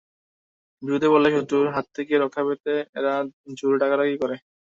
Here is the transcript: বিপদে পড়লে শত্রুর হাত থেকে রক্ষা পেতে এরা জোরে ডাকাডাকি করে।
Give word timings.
বিপদে 0.83 1.07
পড়লে 1.11 1.29
শত্রুর 1.35 1.67
হাত 1.75 1.85
থেকে 1.97 2.13
রক্ষা 2.17 2.41
পেতে 2.47 2.73
এরা 2.97 3.13
জোরে 3.57 3.77
ডাকাডাকি 3.81 4.15
করে। 4.21 4.35